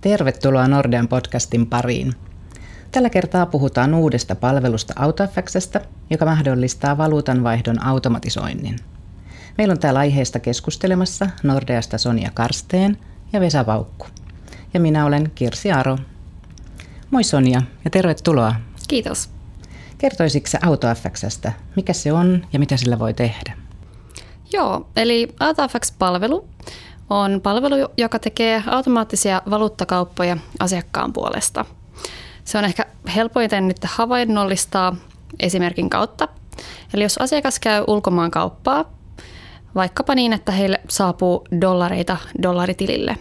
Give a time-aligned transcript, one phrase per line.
[0.00, 2.14] Tervetuloa Nordean podcastin pariin.
[2.92, 5.80] Tällä kertaa puhutaan uudesta palvelusta AutoFXstä,
[6.10, 8.76] joka mahdollistaa valuutanvaihdon automatisoinnin.
[9.58, 12.98] Meillä on täällä aiheesta keskustelemassa Nordeasta Sonja Karsteen
[13.32, 14.06] ja Vesa Vaukku.
[14.74, 15.98] Ja minä olen Kirsi Aro.
[17.10, 18.54] Moi Sonja ja tervetuloa.
[18.88, 19.30] Kiitos.
[19.98, 23.56] Kertoisitko AutoFXstä, mikä se on ja mitä sillä voi tehdä?
[24.52, 26.48] Joo, eli AutoFX-palvelu
[27.10, 31.64] on palvelu, joka tekee automaattisia valuuttakauppoja asiakkaan puolesta.
[32.44, 34.96] Se on ehkä helpoiten nyt havainnollistaa
[35.40, 36.28] esimerkin kautta.
[36.94, 38.84] Eli jos asiakas käy ulkomaan kauppaa,
[39.74, 43.16] vaikkapa niin, että heille saapuu dollareita dollaritilille,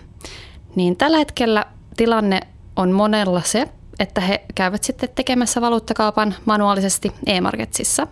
[0.76, 1.66] niin tällä hetkellä
[1.98, 2.40] tilanne
[2.76, 3.68] on monella se,
[4.00, 8.08] että he käyvät sitten tekemässä valuuttakaupan manuaalisesti e-marketsissa.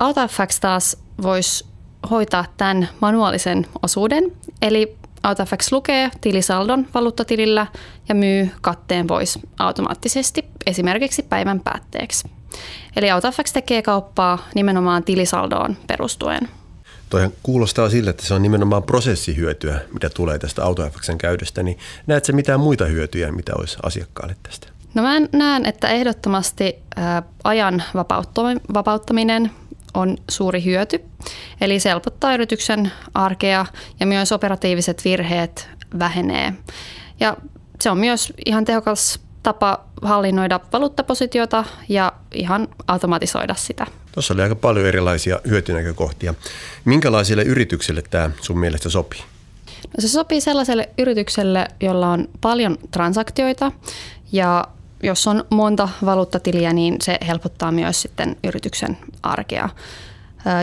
[0.00, 1.64] AutoFX taas voisi
[2.10, 4.32] hoitaa tämän manuaalisen osuuden,
[4.66, 7.66] eli AutoFX lukee tilisaldon valuuttatilillä
[8.08, 12.30] ja myy katteen pois automaattisesti esimerkiksi päivän päätteeksi.
[12.96, 16.48] Eli AutoFX tekee kauppaa nimenomaan tilisaldoon perustuen.
[17.10, 21.62] Toihan kuulostaa sille, että se on nimenomaan prosessihyötyä, mitä tulee tästä AutoFXn käytöstä.
[21.62, 24.68] Niin näetkö mitään muita hyötyjä, mitä olisi asiakkaalle tästä?
[24.94, 26.76] No mä näen, että ehdottomasti
[27.44, 27.82] ajan
[28.74, 29.50] vapauttaminen
[29.96, 31.00] on suuri hyöty.
[31.60, 33.66] Eli se helpottaa yrityksen arkea
[34.00, 36.52] ja myös operatiiviset virheet vähenee.
[37.20, 37.36] Ja
[37.80, 43.86] se on myös ihan tehokas tapa hallinnoida valuuttapositiota ja ihan automatisoida sitä.
[44.12, 46.34] Tuossa oli aika paljon erilaisia hyötynäkökohtia.
[46.84, 49.20] Minkälaisille yrityksille tämä sun mielestä sopii?
[49.96, 53.72] No se sopii sellaiselle yritykselle, jolla on paljon transaktioita
[54.32, 54.64] ja
[55.06, 59.68] jos on monta valuuttatiliä, niin se helpottaa myös sitten yrityksen arkea.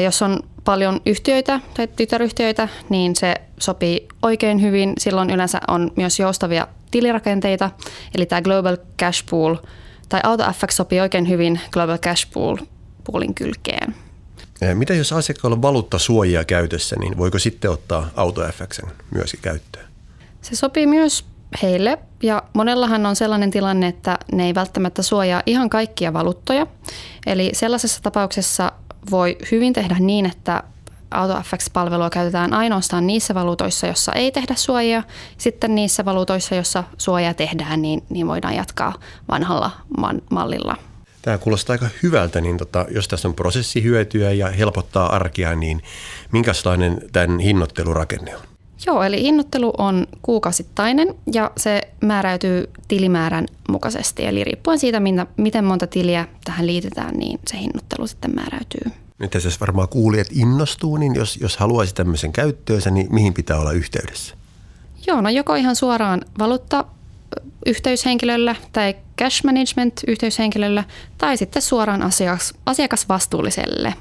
[0.04, 4.94] Jos on paljon yhtiöitä tai tytäryhtiöitä, niin se sopii oikein hyvin.
[4.98, 7.72] Silloin yleensä on myös joustavia tilirakenteita,
[8.16, 9.56] eli tämä Global Cash Pool
[10.10, 12.58] tai AutoFX sopii oikein hyvin Global Cash Pool
[13.04, 13.96] poolin kylkeen.
[14.74, 19.86] Mitä jos asiakkaalla on valuuttasuojia käytössä, niin voiko sitten ottaa AutoFXn myöskin käyttöön?
[20.42, 21.26] Se sopii myös
[21.62, 22.00] heille.
[22.24, 26.68] Ja monellahan on sellainen tilanne, että ne ei välttämättä suojaa ihan kaikkia valuuttoja.
[27.26, 28.72] Eli sellaisessa tapauksessa
[29.12, 30.64] voi hyvin tehdä niin, että
[31.12, 35.04] AutoFX-palvelua käytetään ainoastaan niissä valuutoissa, jossa ei tehdä suojaa.
[35.38, 38.94] Sitten niissä valuutoissa, jossa suojaa tehdään, niin, niin voidaan jatkaa
[39.32, 40.76] vanhalla man- mallilla.
[41.22, 45.82] Tämä kuulostaa aika hyvältä, niin tota, jos tässä on prosessihyötyä ja helpottaa arkea, niin
[46.32, 48.53] minkälainen tämän hinnoittelurakenne on?
[48.86, 54.26] Joo, eli hinnoittelu on kuukausittainen ja se määräytyy tilimäärän mukaisesti.
[54.26, 55.02] Eli riippuen siitä,
[55.38, 58.92] miten monta tiliä tähän liitetään, niin se hinnoittelu sitten määräytyy.
[59.20, 63.72] Nyt tässä varmaan kuulijat innostuu, niin jos, jos haluaisi tämmöisen käyttöönsä, niin mihin pitää olla
[63.72, 64.36] yhteydessä?
[65.08, 66.86] Joo, no joko ihan suoraan valuutta
[67.66, 70.86] yhteyshenkilölle tai cash management yhteyshenkilölle
[71.18, 73.94] tai sitten suoraan asiakas, asiakasvastuulliselle.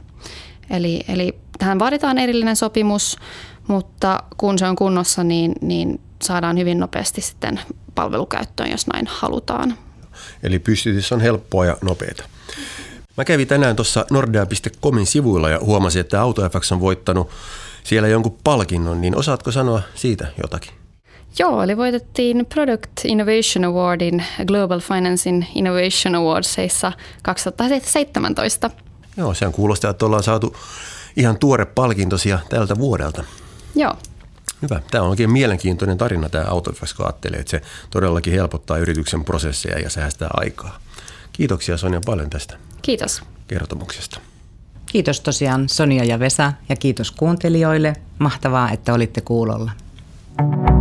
[0.71, 3.16] Eli, eli tähän vaaditaan erillinen sopimus,
[3.68, 7.60] mutta kun se on kunnossa, niin, niin saadaan hyvin nopeasti sitten
[7.94, 9.74] palvelukäyttöön, jos näin halutaan.
[10.42, 12.24] Eli pystytys on helppoa ja nopeata.
[13.16, 17.30] Mä kävin tänään tuossa nordea.comin sivuilla ja huomasin, että AutoFX on voittanut
[17.84, 20.72] siellä jonkun palkinnon, niin osaatko sanoa siitä jotakin?
[21.38, 26.92] Joo, eli voitettiin Product Innovation Awardin Global Financing Innovation Awardsissa
[27.22, 28.70] 2017.
[29.16, 30.56] Joo, sehän kuulostaa, että ollaan saatu
[31.16, 33.24] ihan tuore palkintosia tältä vuodelta.
[33.75, 33.97] Joo.
[34.62, 34.81] Hyvä.
[34.91, 39.78] Tämä on oikein mielenkiintoinen tarina tämä AutoFax, kun ajattelee, että se todellakin helpottaa yrityksen prosesseja
[39.78, 40.78] ja säästää aikaa.
[41.33, 43.22] Kiitoksia Sonja paljon tästä Kiitos.
[43.49, 44.21] kertomuksesta.
[44.87, 47.93] Kiitos tosiaan Sonja ja Vesa ja kiitos kuuntelijoille.
[48.19, 49.71] Mahtavaa, että olitte kuulolla.
[50.37, 50.72] thank you